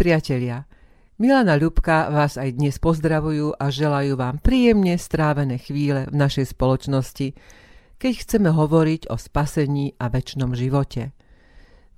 [0.00, 0.64] priatelia,
[1.20, 7.36] Milana Ľubka vás aj dnes pozdravujú a želajú vám príjemne strávené chvíle v našej spoločnosti,
[8.00, 11.12] keď chceme hovoriť o spasení a väčšnom živote.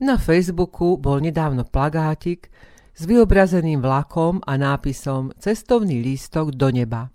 [0.03, 2.50] Na Facebooku bol nedávno plagátik
[2.91, 7.07] s vyobrazeným vlakom a nápisom Cestovný lístok do neba.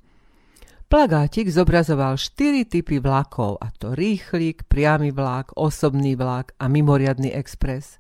[0.88, 8.00] Plagátik zobrazoval štyri typy vlakov, a to rýchlik, priamy vlak, osobný vlak a mimoriadný expres.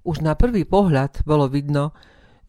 [0.00, 1.92] Už na prvý pohľad bolo vidno,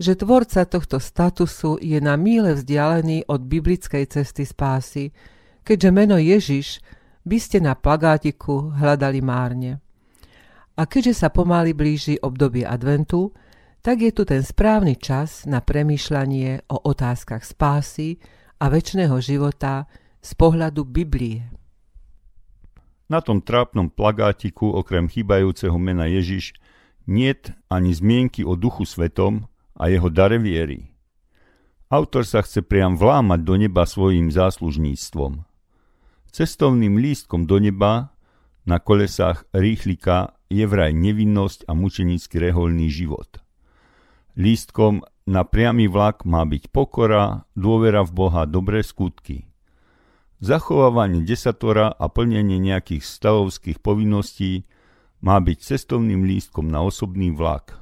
[0.01, 5.13] že tvorca tohto statusu je na míle vzdialený od biblickej cesty spásy,
[5.61, 6.81] keďže meno Ježiš
[7.21, 9.77] by ste na plagátiku hľadali márne.
[10.73, 13.29] A keďže sa pomaly blíži obdobie adventu,
[13.85, 18.17] tak je tu ten správny čas na premýšľanie o otázkach spásy
[18.61, 19.85] a väčšného života
[20.21, 21.49] z pohľadu Biblie.
[23.09, 26.55] Na tom trápnom plagátiku okrem chýbajúceho mena Ježiš
[27.07, 30.91] niet ani zmienky o duchu svetom a jeho dare viery.
[31.91, 35.43] Autor sa chce priam vlámať do neba svojim záslužníctvom.
[36.31, 38.15] Cestovným lístkom do neba
[38.63, 43.43] na kolesách rýchlika je vraj nevinnosť a mučenický reholný život.
[44.39, 49.51] Lístkom na priamy vlak má byť pokora, dôvera v Boha, dobré skutky.
[50.39, 54.65] Zachovávanie desatora a plnenie nejakých stavovských povinností
[55.21, 57.77] má byť cestovným lístkom na osobný vlak.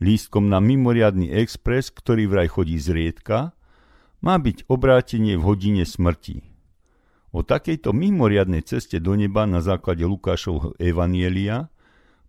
[0.00, 3.52] Lístkom na mimoriadný expres, ktorý vraj chodí zriedka,
[4.24, 6.42] má byť obrátenie v hodine smrti.
[7.30, 11.68] O takejto mimoriadnej ceste do neba na základe Lukášovho Evanielia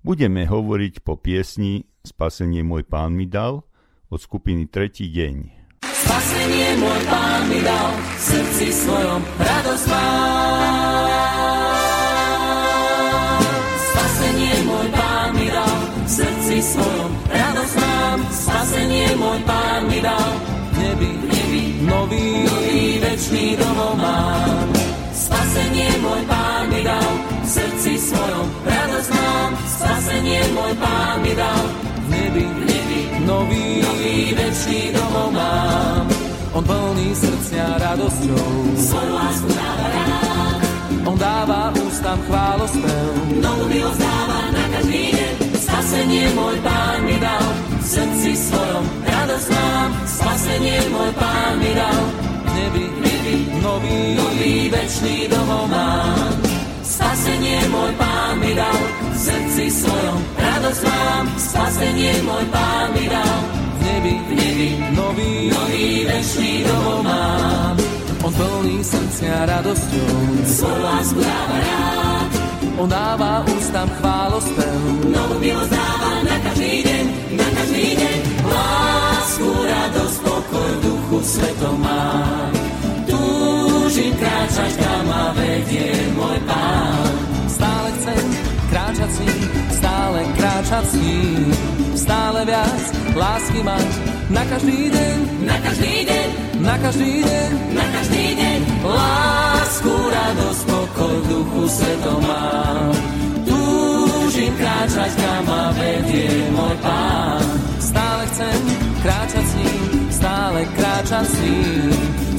[0.03, 3.63] budeme hovoriť po piesni Spasenie môj pán mi dal
[4.09, 5.35] od skupiny Tretí deň.
[5.83, 10.78] Spasenie môj pán mi dal, v srdci svojom radosť mám.
[16.19, 20.31] Srdci svojom radosť mám, spasenie môj pán mi dal.
[20.79, 24.67] Nebi, nebi, nový, nový večný domov mám.
[25.13, 27.11] Spasenie môj pán mi dal,
[27.45, 31.63] v srdci svojom radosť mám, spasenie môj pán mi dal.
[32.09, 36.05] Nebi, nebi, nový, nový večný domov mám.
[36.57, 40.58] On plný srdcia radosťou, svoju lásku dáva rád.
[41.09, 45.33] On dáva ústam chválospev, novú milosť dáva na každý deň.
[45.57, 47.45] Spasenie môj pán mi dal,
[47.81, 52.01] v srdci svojom radosť mám, spasenie môj pán mi dal,
[52.53, 56.29] nebi, nebi, nový, nový večný domov mám.
[56.85, 63.37] Spasenie môj pán mi dal, v srdci svojom radosť mám, spasenie môj pán mi dal,
[63.49, 67.78] v nebi, v nebi, nový, nový večný domov mám.
[68.39, 70.15] Plný srdcia radosťou,
[70.79, 72.31] lásku dáva rád,
[72.79, 74.79] on dáva ústam chválospev.
[75.11, 77.05] Novú milosť dáva na každý deň,
[77.35, 78.17] na každý deň.
[78.47, 82.51] Lásku, radosť, pokoj, duchu svetom mám.
[83.11, 87.11] Túžim kráčať, kam ma vedie môj pán.
[87.51, 88.23] Stále chcem
[88.71, 91.51] kráčať s ním, stále kráčať s ním.
[91.91, 92.83] Stále viac
[93.19, 96.27] lásky mať na každý deň, na každý deň,
[96.61, 98.59] na každý deň, na každý deň.
[98.85, 102.93] Lásku, radosť, pokoj v duchu svetom mám.
[103.49, 107.43] Túžim kráčať, kam ma vedie môj pán.
[107.81, 108.59] Stále chcem
[109.01, 111.89] kráčať s ním, stále kráčať s ním.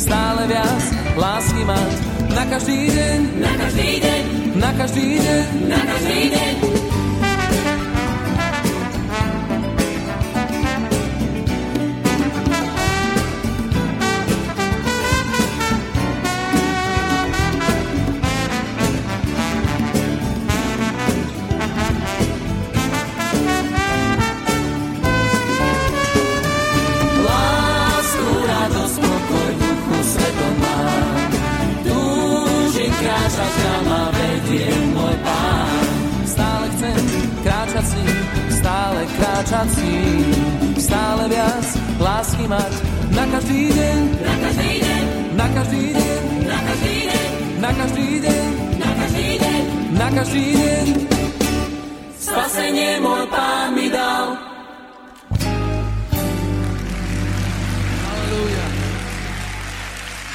[0.00, 0.84] Stále viac
[1.18, 1.92] lásky mať
[2.30, 4.22] na každý deň, na každý deň,
[4.56, 6.69] na každý deň, na každý deň.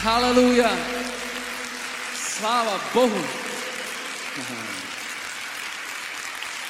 [0.05, 0.69] Halelúja.
[2.13, 3.21] Sláva Bohu.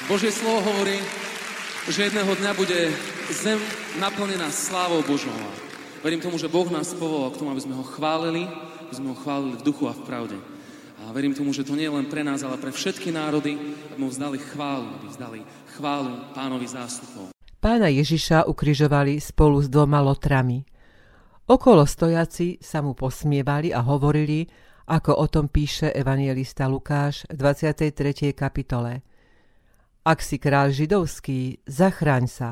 [0.08, 1.04] Božie slovo hovorí,
[1.92, 2.96] že jedného dňa bude
[3.36, 3.60] zem
[4.00, 5.36] naplnená slávou Božou.
[6.00, 8.48] Verím tomu, že Boh nás povolal k tomu, aby sme ho chválili,
[8.88, 10.40] aby sme ho chválili v duchu a v pravde.
[11.04, 13.60] A verím tomu, že to nie je len pre nás, ale pre všetky národy,
[13.92, 15.40] aby mu vzdali chválu, aby vzdali
[15.76, 17.36] chválu pánovi zástupov.
[17.60, 20.64] Pána Ježiša ukrižovali spolu s dvoma lotrami.
[21.46, 24.50] Okolo stojaci sa mu posmievali a hovorili,
[24.90, 28.34] ako o tom píše evangelista Lukáš v 23.
[28.34, 29.02] kapitole.
[30.06, 32.50] Ak si kráľ židovský, zachráň sa.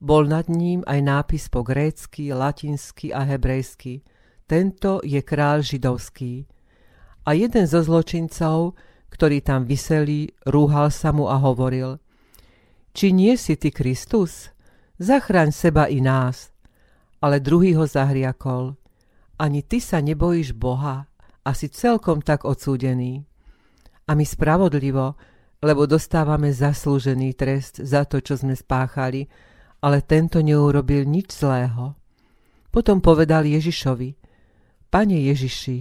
[0.00, 4.04] Bol nad ním aj nápis po grécky, latinsky a hebrejsky.
[4.44, 6.44] Tento je kráľ židovský.
[7.24, 8.76] A jeden zo zločincov,
[9.08, 11.96] ktorý tam vyselí, rúhal sa mu a hovoril–
[12.96, 14.48] či nie si ty Kristus?
[14.96, 16.55] Zachraň seba i nás.
[17.26, 18.78] Ale druhý ho zahriakol.
[19.42, 21.10] Ani ty sa nebojíš Boha
[21.42, 23.26] a si celkom tak odsúdený.
[24.06, 25.18] A my spravodlivo,
[25.58, 29.26] lebo dostávame zaslúžený trest za to, čo sme spáchali,
[29.82, 31.98] ale tento neurobil nič zlého.
[32.70, 34.14] Potom povedal Ježišovi,
[34.86, 35.78] Pane Ježiši,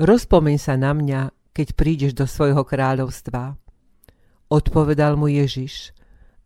[0.00, 3.52] rozpomeň sa na mňa, keď prídeš do svojho kráľovstva.
[4.48, 5.92] Odpovedal mu Ježiš,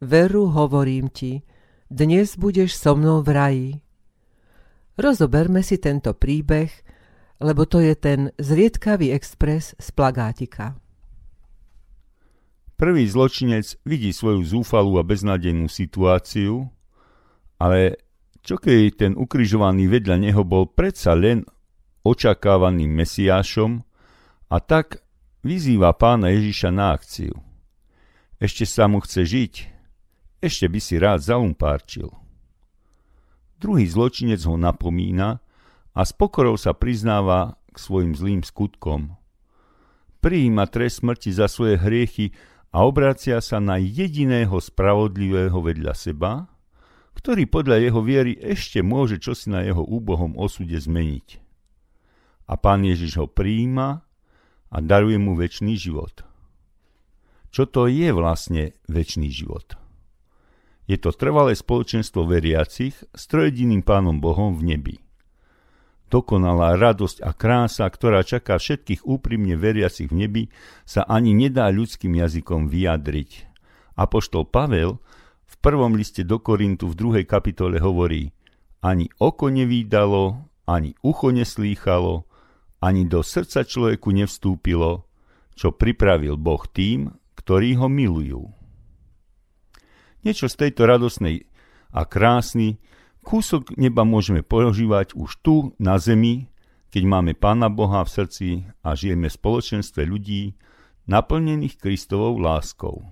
[0.03, 1.47] Veru hovorím ti,
[1.87, 3.84] dnes budeš so mnou v raji.
[4.95, 6.71] Rozoberme si tento príbeh,
[7.43, 10.79] lebo to je ten zriedkavý expres z plagátika.
[12.75, 16.71] Prvý zločinec vidí svoju zúfalú a beznádejnú situáciu,
[17.59, 17.99] ale
[18.43, 21.47] čo keď ten ukrižovaný vedľa neho bol predsa len
[22.05, 23.83] očakávaným mesiášom
[24.53, 25.03] a tak
[25.43, 27.35] vyzýva pána Ježiša na akciu.
[28.39, 29.55] Ešte sa mu chce žiť,
[30.45, 32.24] ešte by si rád zaumpárčil.
[33.65, 35.41] Druhý zločinec ho napomína
[35.97, 39.17] a s pokorou sa priznáva k svojim zlým skutkom.
[40.21, 42.37] Prijíma trest smrti za svoje hriechy
[42.77, 46.45] a obracia sa na jediného spravodlivého vedľa seba,
[47.17, 51.41] ktorý podľa jeho viery ešte môže čosi na jeho úbohom osude zmeniť.
[52.45, 54.05] A pán Ježiš ho prijíma
[54.69, 56.21] a daruje mu väčší život.
[57.49, 59.84] Čo to je vlastne väčší život?
[60.85, 64.97] Je to trvalé spoločenstvo veriacich s trojediným pánom Bohom v nebi.
[66.13, 70.43] Dokonalá radosť a krása, ktorá čaká všetkých úprimne veriacich v nebi,
[70.85, 73.51] sa ani nedá ľudským jazykom vyjadriť.
[73.97, 75.01] Apoštol Pavel
[75.49, 78.31] v prvom liste do Korintu v druhej kapitole hovorí
[78.85, 82.29] ani oko nevídalo, ani ucho neslýchalo,
[82.85, 85.09] ani do srdca človeku nevstúpilo,
[85.57, 87.09] čo pripravil Boh tým,
[87.41, 88.64] ktorí ho milujú.
[90.25, 91.45] Niečo z tejto radosnej
[91.93, 92.81] a krásny
[93.21, 96.49] kúsok neba môžeme požívať už tu na zemi,
[96.89, 98.49] keď máme Pána Boha v srdci
[98.81, 100.57] a žijeme v spoločenstve ľudí,
[101.05, 103.05] naplnených Kristovou láskou.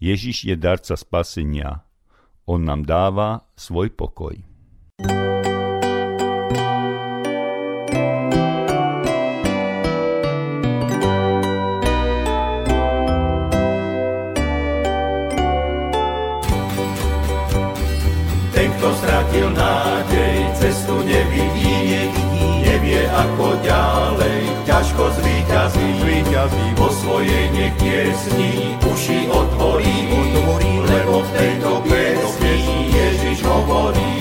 [0.00, 1.84] Ježiš je darca spasenia.
[2.48, 4.40] On nám dáva svoj pokoj.
[19.00, 28.76] Stratil nádej, cestu nevidí, nevidí, nevie ako ďalej, ťažko zvýťazí, zvýťazí vo svojej nech piesni,
[28.84, 34.12] uši otvorí, otvorí, lebo v tejto piesni Ježiš hovorí.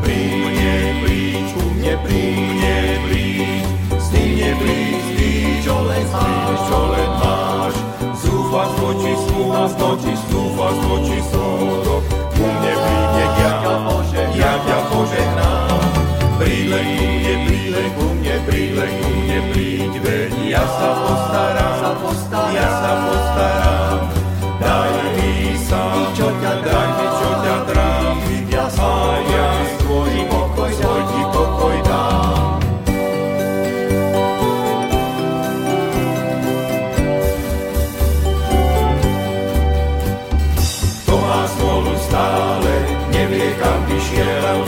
[0.00, 2.76] Príde, príď, ku mne príde,
[3.12, 7.74] príď, s tým neblíď, ty, čo len máš, čo len máš,
[8.24, 10.14] zúfať voči slúha, voči
[21.08, 24.00] ja sa postaram, ja sa postaram.
[24.60, 25.80] Daj mi sa,
[26.12, 28.66] čo ťa daj mi, čo ťa trápi, a
[29.24, 29.46] ja
[29.80, 32.60] svoj pokoj, svoj ti pokoj dám.
[41.08, 42.72] To má smolu stále,
[43.16, 44.60] nevie kam vyšiel,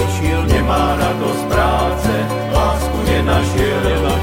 [0.49, 2.13] nemá radosť práce,
[2.55, 4.20] lásku nenašiel,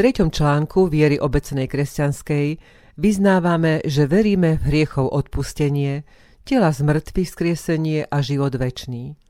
[0.00, 2.56] treťom článku viery obecnej kresťanskej
[2.96, 6.08] vyznávame, že veríme v hriechov odpustenie,
[6.48, 9.20] tela zmrtvých skriesenie a život večný.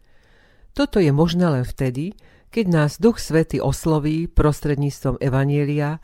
[0.71, 2.15] Toto je možné len vtedy,
[2.55, 5.99] keď nás Duch Svety osloví prostredníctvom Evanielia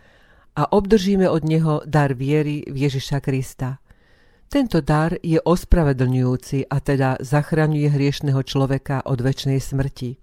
[0.58, 3.78] a obdržíme od Neho dar viery v Ježiša Krista.
[4.50, 10.18] Tento dar je ospravedlňujúci a teda zachraňuje hriešného človeka od väčšnej smrti.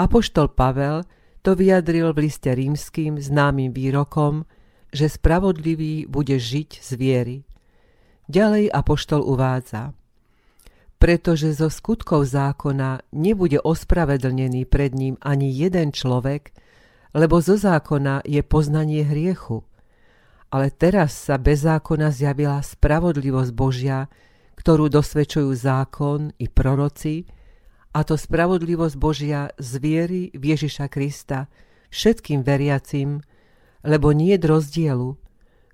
[0.00, 1.04] Apoštol Pavel
[1.42, 4.46] to vyjadril v liste rímským známym výrokom,
[4.94, 7.38] že spravodlivý bude žiť z viery.
[8.30, 9.92] Ďalej Apoštol uvádza
[11.02, 16.54] Pretože zo skutkov zákona nebude ospravedlnený pred ním ani jeden človek,
[17.12, 19.66] lebo zo zákona je poznanie hriechu.
[20.52, 24.06] Ale teraz sa bez zákona zjavila spravodlivosť Božia,
[24.54, 27.26] ktorú dosvedčujú zákon i proroci,
[27.92, 31.52] a to spravodlivosť Božia z viery v Ježiša Krista
[31.92, 33.20] všetkým veriacim,
[33.84, 35.12] lebo nie je rozdielu.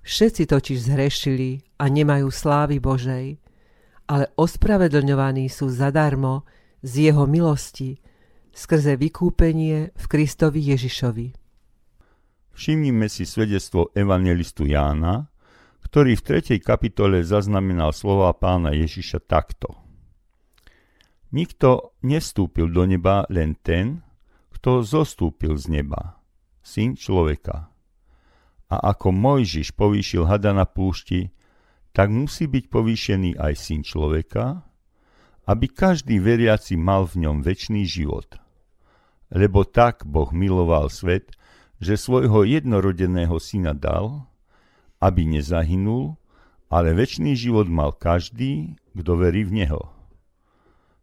[0.02, 3.38] Všetci totiž zhrešili a nemajú slávy Božej,
[4.10, 6.42] ale ospravedlňovaní sú zadarmo
[6.82, 8.02] z Jeho milosti,
[8.50, 11.26] skrze vykúpenie v Kristovi Ježišovi.
[12.58, 15.30] Všimnime si svedectvo evangelistu Jána,
[15.87, 16.58] ktorý v 3.
[16.58, 19.70] kapitole zaznamenal slova pána Ježiša takto–
[21.28, 24.00] Nikto nestúpil do neba, len ten,
[24.49, 26.16] kto zostúpil z neba,
[26.64, 27.68] syn človeka.
[28.73, 31.28] A ako Mojžiš povýšil hada na púšti,
[31.92, 34.64] tak musí byť povýšený aj syn človeka,
[35.44, 38.40] aby každý veriaci mal v ňom väčší život.
[39.28, 41.37] Lebo tak Boh miloval svet,
[41.76, 44.25] že svojho jednorodeného syna dal,
[44.97, 46.16] aby nezahynul,
[46.73, 49.97] ale väčší život mal každý, kto verí v Neho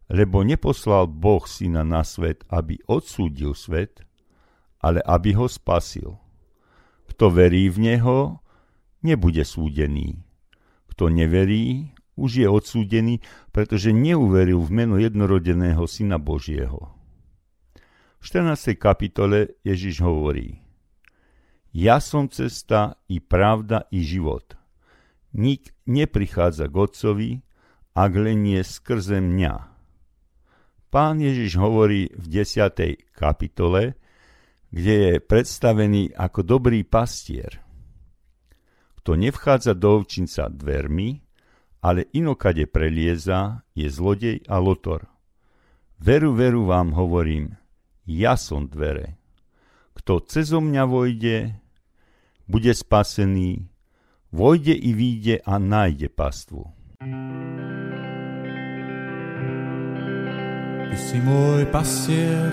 [0.06, 4.06] lebo neposlal Boh syna na svet, aby odsúdil svet,
[4.78, 6.14] ale aby ho spasil.
[7.10, 8.38] Kto verí v Neho,
[9.02, 10.22] nebude súdený.
[10.94, 13.20] Kto neverí, už je odsúdený,
[13.52, 16.96] pretože neuveril v meno jednorodeného Syna Božieho.
[18.18, 18.74] V 14.
[18.80, 20.64] kapitole Ježiš hovorí
[21.70, 24.56] Ja som cesta i pravda i život.
[25.36, 27.30] Nik neprichádza k Otcovi,
[27.92, 29.75] ak len je skrze mňa.
[30.96, 32.72] Pán Ježiš hovorí v 10.
[33.12, 34.00] kapitole,
[34.72, 37.60] kde je predstavený ako dobrý pastier.
[39.04, 41.20] Kto nevchádza do ovčinca dvermi,
[41.84, 45.04] ale inokade prelieza, je zlodej a lotor.
[46.00, 47.52] Veru, veru vám hovorím,
[48.08, 49.20] ja som dvere.
[50.00, 51.60] Kto cezo mňa vojde,
[52.48, 53.68] bude spasený,
[54.32, 56.75] vojde i výjde a nájde pastvu.
[60.86, 62.50] Ty si môj pastier,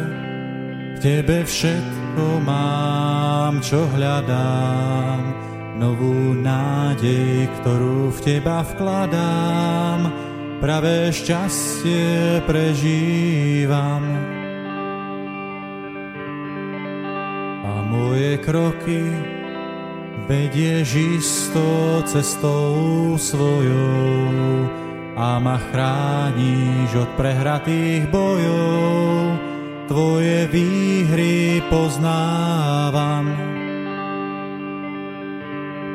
[0.94, 5.22] v tebe všetko mám, čo hľadám.
[5.74, 10.00] Novú nádej, ktorú v teba vkladám,
[10.62, 14.06] pravé šťastie prežívam.
[17.68, 19.02] A moje kroky
[20.30, 21.66] vedieš isto
[22.06, 24.70] cestou svojou,
[25.14, 29.38] a ma chrániš od prehratých bojov.
[29.86, 33.30] Tvoje výhry poznávam.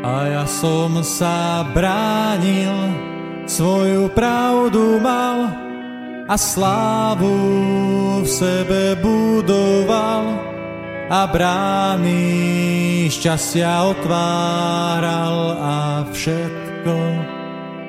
[0.06, 2.72] A ja som sa bránil,
[3.50, 5.50] svoju pravdu mal
[6.28, 7.34] a slávu
[8.22, 10.38] v sebe budoval
[11.08, 15.76] a brány šťastia otváral a
[16.12, 16.94] všetko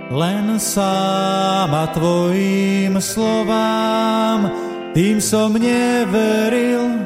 [0.09, 4.49] len sám a tvojim slovám,
[4.97, 7.05] tým som neveril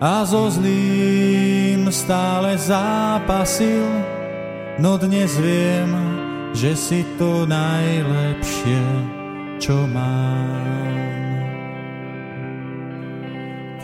[0.00, 3.84] a so zlým stále zápasil,
[4.80, 5.92] no dnes viem,
[6.56, 8.80] že si to najlepšie,
[9.60, 10.64] čo mám.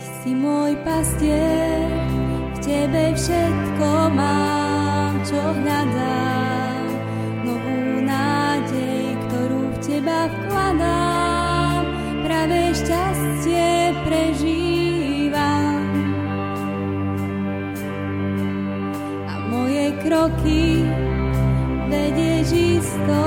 [0.01, 1.93] Ty si môj pastier,
[2.25, 6.66] v tebe všetko mám, čo hľadám
[10.07, 11.83] teba vkladám,
[12.23, 15.83] pravé šťastie prežívam.
[19.27, 20.87] A moje kroky
[21.91, 23.26] vedieš isto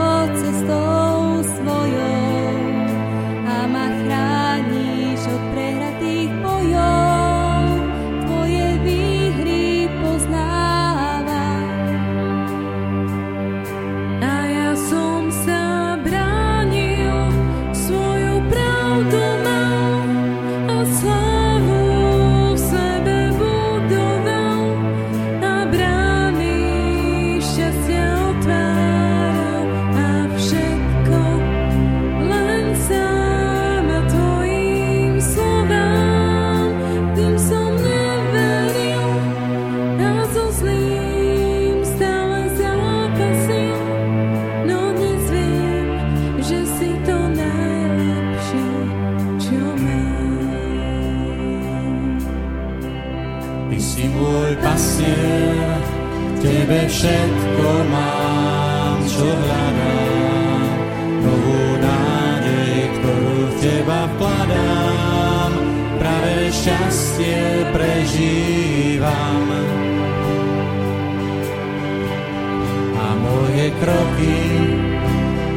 [56.60, 60.60] Tebe všetko mám, čo hľadám.
[61.24, 65.52] Novú nádej, ktorú v Teba vkladám,
[65.96, 69.46] práve šťastie prežívam.
[72.92, 74.40] A moje kroky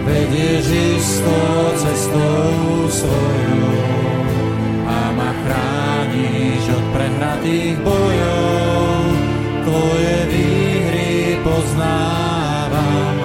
[0.07, 2.47] vedieš istou cestou
[2.87, 3.75] svojou
[4.87, 9.03] a ma chrániš od prehratých bojov.
[9.63, 10.42] Tvoje výhry
[11.73, 13.17] poznávam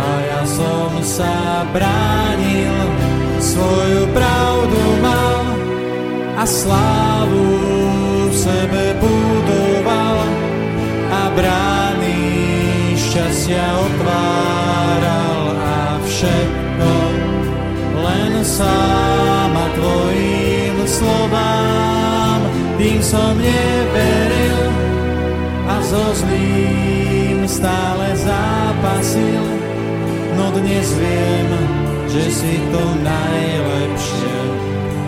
[0.00, 2.72] a ja som sa bránil,
[3.36, 5.44] svoju pravdu mal
[6.40, 7.52] a slávu
[8.32, 10.16] v sebe budoval
[11.12, 12.16] a brány
[12.96, 16.92] šťastia otváral a všetko
[18.00, 22.40] len sám a tvojim slovám.
[22.80, 24.39] Tým som neveril
[25.70, 29.44] a so zlým stále zápasil
[30.34, 31.50] no dnes viem,
[32.10, 34.38] že si to najlepšie,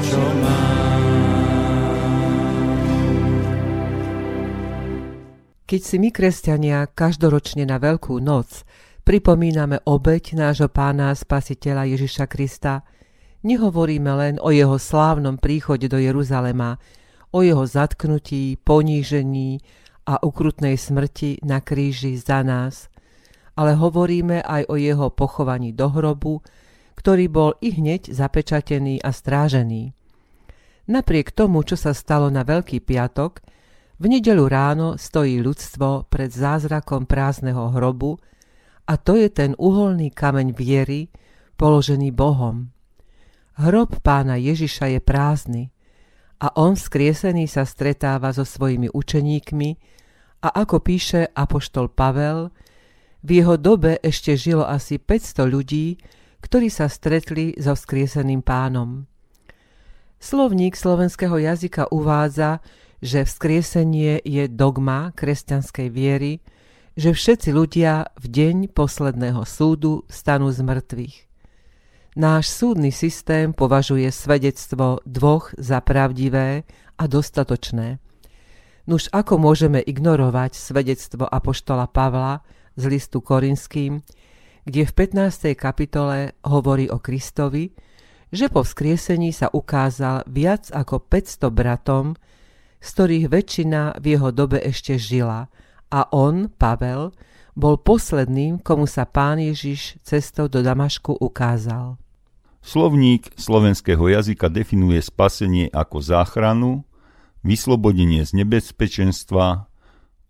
[0.06, 1.02] čo mám.
[5.66, 8.62] Keď si my, kresťania, každoročne na Veľkú noc
[9.02, 12.86] pripomíname obeď nášho pána spasiteľa Ježiša Krista,
[13.42, 16.78] nehovoríme len o jeho slávnom príchode do Jeruzalema,
[17.34, 19.58] o jeho zatknutí, ponížení
[20.06, 22.90] a ukrutnej smrti na kríži za nás,
[23.54, 26.40] ale hovoríme aj o jeho pochovaní do hrobu,
[26.98, 29.92] ktorý bol i hneď zapečatený a strážený.
[30.90, 33.42] Napriek tomu, čo sa stalo na Veľký piatok,
[34.02, 38.18] v nedelu ráno stojí ľudstvo pred zázrakom prázdneho hrobu
[38.90, 41.06] a to je ten uholný kameň viery,
[41.54, 42.74] položený Bohom.
[43.54, 45.62] Hrob pána Ježiša je prázdny
[46.42, 49.70] a on skriesený sa stretáva so svojimi učeníkmi
[50.42, 52.50] a ako píše apoštol Pavel,
[53.22, 56.02] v jeho dobe ešte žilo asi 500 ľudí,
[56.42, 59.06] ktorí sa stretli so vzkrieseným pánom.
[60.18, 62.58] Slovník slovenského jazyka uvádza,
[62.98, 66.42] že vzkriesenie je dogma kresťanskej viery,
[66.98, 71.31] že všetci ľudia v deň posledného súdu stanú z mŕtvych.
[72.12, 76.68] Náš súdny systém považuje svedectvo dvoch za pravdivé
[77.00, 78.04] a dostatočné.
[78.84, 82.44] Nuž ako môžeme ignorovať svedectvo apoštola Pavla
[82.76, 84.04] z listu Korinským,
[84.68, 85.56] kde v 15.
[85.56, 87.72] kapitole hovorí o Kristovi,
[88.28, 92.12] že po vzkriesení sa ukázal viac ako 500 bratom,
[92.76, 95.48] z ktorých väčšina v jeho dobe ešte žila
[95.88, 97.16] a on, Pavel,
[97.52, 102.00] bol posledným, komu sa pán Ježiš cestou do Damašku ukázal.
[102.62, 106.86] Slovník slovenského jazyka definuje spasenie ako záchranu,
[107.42, 109.66] vyslobodenie z nebezpečenstva,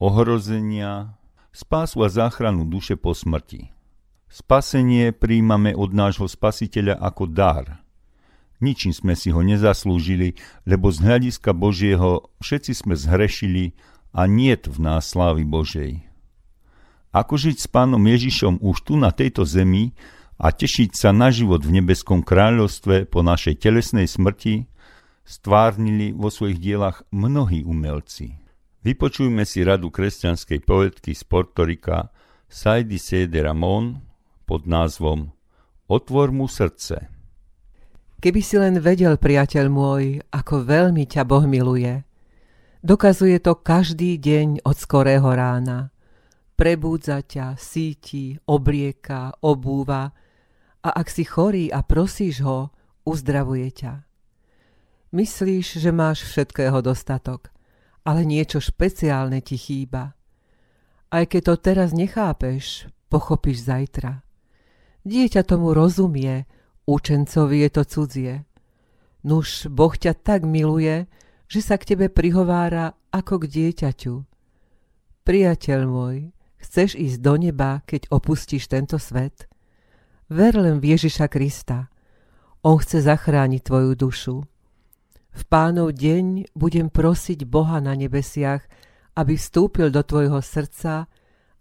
[0.00, 1.20] ohrozenia,
[1.52, 3.68] spásu a záchranu duše po smrti.
[4.32, 7.66] Spasenie príjmame od nášho spasiteľa ako dar–
[8.62, 10.38] Ničím sme si ho nezaslúžili,
[10.70, 13.74] lebo z hľadiska Božieho všetci sme zhrešili
[14.14, 16.11] a niet v nás slávy Božej.
[17.12, 19.92] Ako žiť s pánom Ježišom už tu na tejto zemi
[20.40, 24.64] a tešiť sa na život v nebeskom kráľovstve po našej telesnej smrti,
[25.22, 28.40] stvárnili vo svojich dielach mnohí umelci.
[28.82, 32.10] Vypočujme si radu kresťanskej poetky z Portorika
[32.50, 34.02] Saidi Sede Ramon
[34.48, 35.30] pod názvom
[35.86, 37.12] Otvor mu srdce.
[38.18, 42.02] Keby si len vedel, priateľ môj, ako veľmi ťa Boh miluje.
[42.82, 45.92] Dokazuje to každý deň od skorého rána.
[46.62, 50.14] Prebúdza ťa, síti, oblieka, obúva
[50.78, 52.70] a ak si chorý a prosíš ho,
[53.02, 54.06] uzdravuje ťa.
[55.10, 57.50] Myslíš, že máš všetkého dostatok,
[58.06, 60.14] ale niečo špeciálne ti chýba.
[61.10, 64.22] Aj keď to teraz nechápeš, pochopíš zajtra.
[65.02, 66.46] Dieťa tomu rozumie,
[66.86, 68.46] Učencovi je to cudzie.
[69.26, 71.10] Nuž Boh ťa tak miluje,
[71.50, 74.14] že sa k tebe prihovára ako k dieťaťu.
[75.26, 76.30] Priateľ môj,
[76.62, 79.50] chceš ísť do neba, keď opustíš tento svet?
[80.30, 81.90] Ver len v Ježiša Krista.
[82.62, 84.36] On chce zachrániť tvoju dušu.
[85.32, 88.62] V pánov deň budem prosiť Boha na nebesiach,
[89.18, 91.10] aby vstúpil do tvojho srdca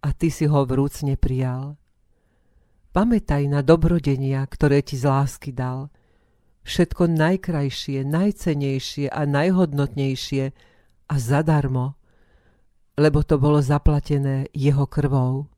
[0.01, 1.75] a ty si ho vrúcne prijal.
[2.91, 5.87] Pamätaj na dobrodenia, ktoré ti z lásky dal.
[6.67, 10.43] Všetko najkrajšie, najcenejšie a najhodnotnejšie
[11.07, 11.95] a zadarmo,
[13.01, 15.49] lebo to bolo zaplatené jeho krvou.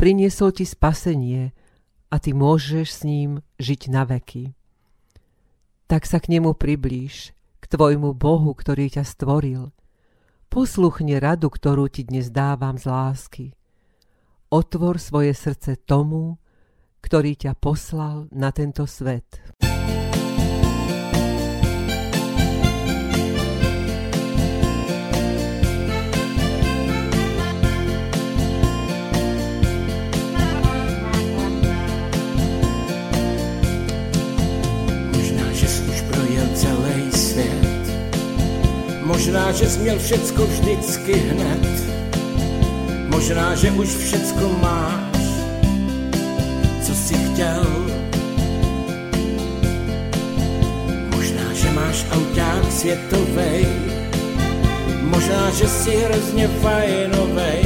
[0.00, 1.52] Priniesol ti spasenie
[2.08, 4.56] a ty môžeš s ním žiť na veky.
[5.84, 9.76] Tak sa k nemu priblíž, k tvojmu Bohu, ktorý ťa stvoril.
[10.48, 13.46] Posluchni radu, ktorú ti dnes dávam z lásky.
[14.48, 16.40] Otvor svoje srdce tomu,
[17.04, 19.42] ktorý ťa poslal na tento svet.
[39.16, 41.66] Možná, že jsi měl všecko vždycky hned.
[43.08, 45.20] Možná, že už všecko máš,
[46.82, 47.66] co si chtěl.
[51.16, 53.66] Možná, že máš auták světovej.
[55.00, 57.64] Možná, že jsi hrozně fajnovej.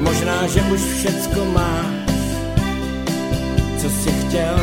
[0.00, 1.86] Možná, že už všecko máš,
[3.78, 4.58] co si chtěl.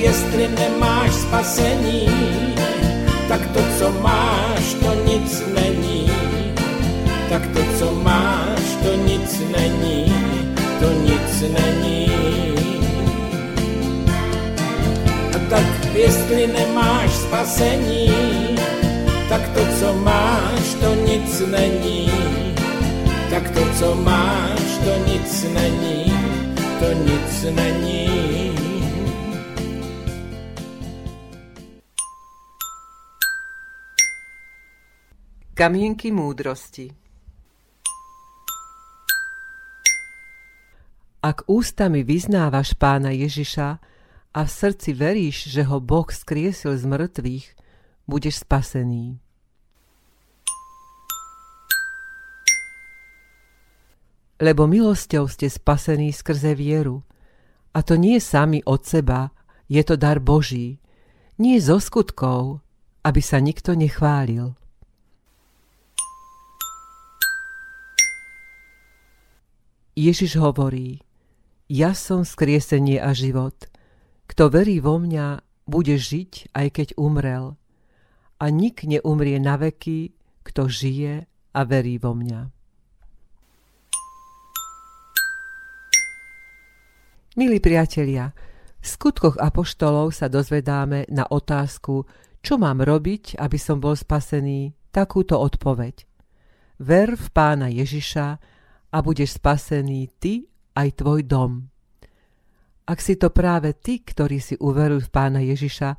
[0.00, 2.08] Jestli nemáš spasení,
[3.28, 6.10] tak to, co máš, to nic není.
[7.28, 10.14] Tak to, co máš, to nic není,
[10.80, 12.10] to nic není.
[15.34, 18.10] A tak jestli nemáš spasení,
[19.28, 22.10] tak to, co máš, to nic není.
[23.30, 26.12] Tak to, co máš, to nic není,
[26.80, 28.29] to nic není.
[35.60, 36.88] Kamienky múdrosti
[41.20, 43.68] Ak ústami vyznávaš pána Ježiša
[44.32, 47.46] a v srdci veríš, že ho Boh skriesil z mŕtvych,
[48.08, 49.20] budeš spasený.
[54.40, 57.04] Lebo milosťou ste spasení skrze vieru.
[57.76, 59.28] A to nie sami od seba,
[59.68, 60.80] je to dar Boží,
[61.36, 62.64] nie zo skutkov,
[63.04, 64.56] aby sa nikto nechválil.
[69.98, 71.02] Ježiš hovorí,
[71.66, 73.54] ja som skriesenie a život.
[74.30, 77.54] Kto verí vo mňa, bude žiť, aj keď umrel.
[78.42, 82.40] A nik neumrie na veky, kto žije a verí vo mňa.
[87.38, 88.34] Milí priatelia,
[88.82, 92.02] v skutkoch apoštolov sa dozvedáme na otázku,
[92.42, 96.02] čo mám robiť, aby som bol spasený, takúto odpoveď.
[96.82, 98.40] Ver v pána Ježiša
[98.90, 101.70] a budeš spasený ty aj tvoj dom.
[102.90, 105.94] Ak si to práve ty, ktorý si uveruj v pána Ježiša,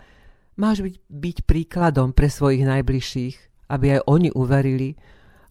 [0.59, 3.35] máš byť, byť príkladom pre svojich najbližších,
[3.71, 4.99] aby aj oni uverili,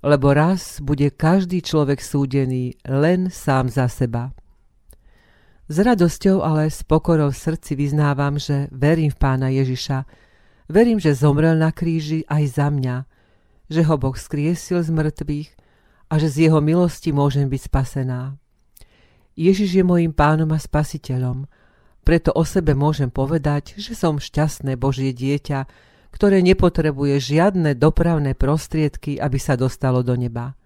[0.05, 4.37] lebo raz bude každý človek súdený len sám za seba.
[5.71, 10.05] S radosťou, ale s pokorou v srdci vyznávam, že verím v pána Ježiša,
[10.69, 12.97] verím, že zomrel na kríži aj za mňa,
[13.71, 15.60] že ho Boh skriesil z mŕtvych
[16.11, 18.35] a že z jeho milosti môžem byť spasená.
[19.39, 21.47] Ježiš je mojim pánom a spasiteľom,
[22.03, 25.69] preto o sebe môžem povedať, že som šťastné Božie dieťa,
[26.11, 30.59] ktoré nepotrebuje žiadne dopravné prostriedky, aby sa dostalo do neba.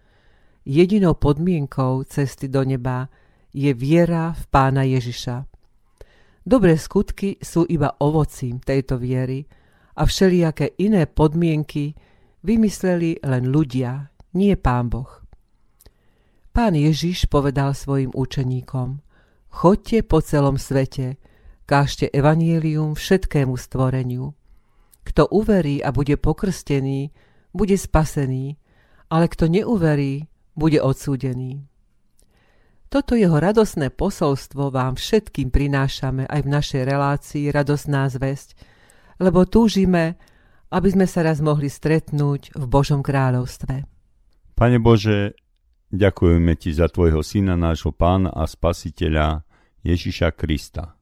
[0.64, 3.12] Jedinou podmienkou cesty do neba
[3.52, 5.44] je viera v pána Ježiša.
[6.44, 9.44] Dobré skutky sú iba ovocím tejto viery
[10.00, 11.92] a všelijaké iné podmienky
[12.40, 15.23] vymysleli len ľudia, nie pán Boh.
[16.54, 19.02] Pán Ježiš povedal svojim učeníkom,
[19.50, 21.18] chodte po celom svete,
[21.66, 24.38] kážte evanielium všetkému stvoreniu.
[25.02, 27.10] Kto uverí a bude pokrstený,
[27.50, 28.54] bude spasený,
[29.10, 31.66] ale kto neuverí, bude odsúdený.
[32.86, 38.54] Toto jeho radosné posolstvo vám všetkým prinášame aj v našej relácii Radosná zväzť,
[39.18, 40.14] lebo túžime,
[40.70, 43.90] aby sme sa raz mohli stretnúť v Božom kráľovstve.
[44.54, 45.34] Pane Bože,
[45.94, 49.46] Ďakujeme Ti za Tvojho Syna, nášho Pána a Spasiteľa
[49.86, 50.98] Ježiša Krista.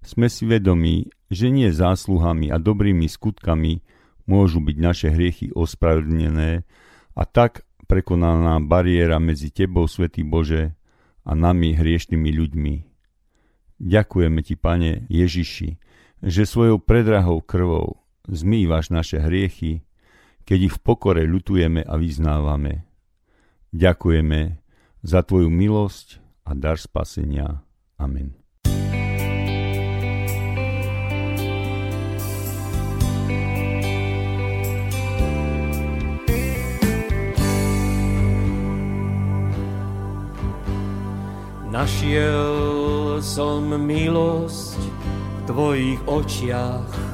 [0.00, 3.84] Sme si vedomí, že nie zásluhami a dobrými skutkami
[4.24, 6.64] môžu byť naše hriechy ospravedlnené
[7.12, 10.72] a tak prekonaná bariéra medzi Tebou, Svetý Bože,
[11.28, 12.74] a nami hriešnými ľuďmi.
[13.76, 15.70] Ďakujeme Ti, Pane Ježiši,
[16.24, 19.84] že svojou predrahou krvou zmývaš naše hriechy,
[20.48, 22.87] keď ich v pokore ľutujeme a vyznávame.
[23.68, 24.64] Ďakujeme
[25.04, 27.60] za Tvoju milosť a dar spasenia.
[28.00, 28.32] Amen.
[41.68, 47.07] Našiel som milosť v tvojich očiach.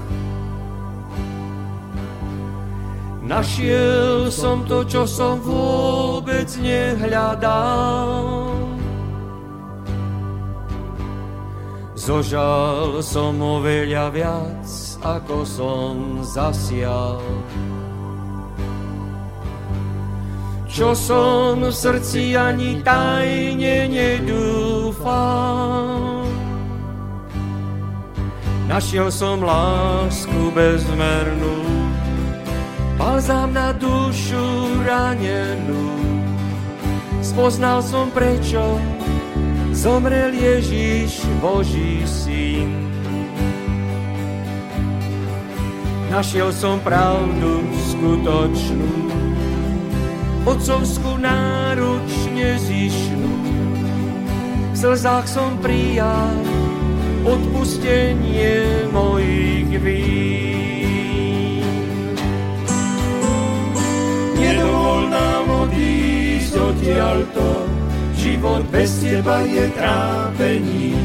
[3.25, 8.21] Našiel som to, čo som vôbec nehľadal.
[11.97, 14.69] Zožal som oveľa viac,
[15.01, 17.17] ako som zasial.
[20.69, 25.57] Čo som v srdci ani tajne nedúfal.
[28.69, 31.84] Našiel som lásku bezmernú,
[32.99, 35.95] balzám na dušu ranenú.
[37.25, 38.63] Spoznal som prečo
[39.75, 42.71] zomrel Ježiš, Boží syn.
[46.15, 48.93] Našiel som pravdu skutočnú,
[50.47, 53.35] otcovskú náruč nezišnú.
[54.71, 56.39] V slzách som prijal
[57.27, 60.04] odpustenie mojich vín.
[64.45, 67.45] Nedovol nám odísť odtiaľto,
[68.25, 70.97] Život bez teba je trápení.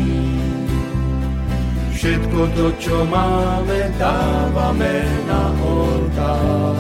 [1.92, 6.80] Všetko to, čo máme, dávame na oltár.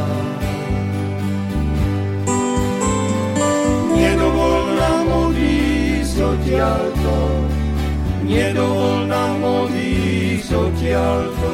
[3.95, 7.15] Nedovol nám odísť odtiaľto,
[8.23, 11.51] nedovol nám odísť odtiaľto,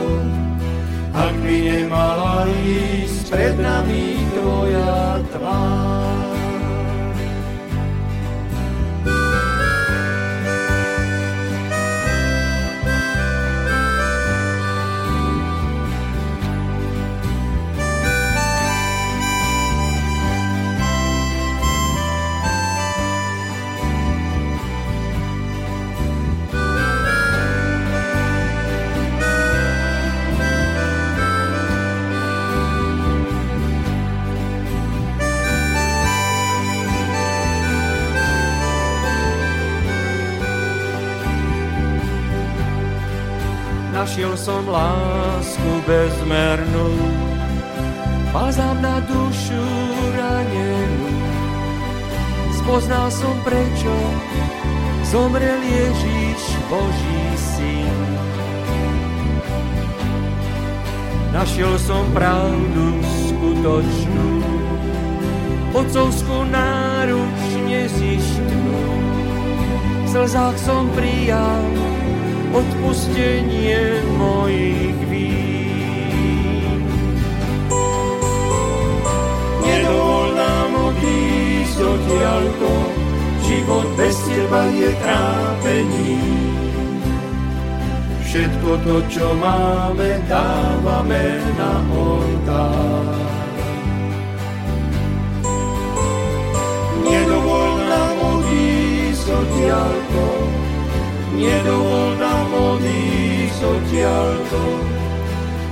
[1.15, 5.84] ak by nemala ísť pred nami tvoja tvár.
[44.05, 46.93] Našiel som lásku bezmernú,
[48.29, 49.65] balzám na dušu
[50.13, 51.09] ranenú.
[52.53, 53.89] Spoznal som prečo
[55.09, 57.97] zomrel Ježíš, Boží syn.
[61.33, 64.29] Našiel som pravdu skutočnú,
[65.81, 68.69] otcovskú náruč nezištnú.
[70.05, 71.94] V slzách som prijal
[72.55, 76.79] odpustenie mojich vín.
[79.59, 82.69] Nedovol nám odísť odtiaľto,
[83.43, 86.15] život bez teba je trápení.
[88.23, 93.15] Všetko to, čo máme, dávame na oltár.
[97.03, 100.23] Nedovol nám odísť odtiaľto,
[101.35, 104.61] nedovol nám odísť odtiaľto,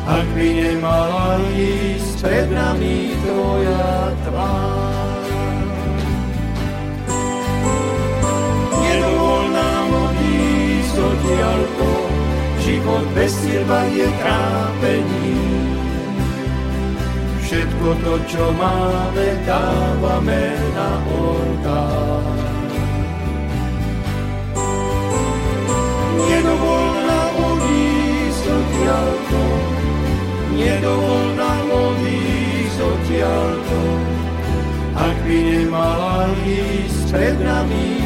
[0.04, 5.24] ak by nemala ísť pred nami tvoja tvár.
[8.84, 11.88] Nedovol nám odísť odtiaľto,
[12.60, 15.32] život bez teba je trápení.
[17.44, 22.03] Všetko to, čo máme, dávame na oltár.
[37.14, 38.03] Odtiaľto, ak by